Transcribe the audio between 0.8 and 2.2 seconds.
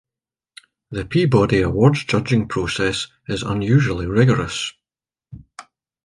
The Peabody Awards